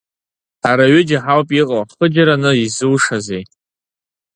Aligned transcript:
Ҳара 0.63 0.85
ҩыџьа 0.91 1.19
ҳауп 1.23 1.49
иҟоу, 1.59 1.83
хыџьараны 1.97 2.51
изушазеи? 2.65 3.43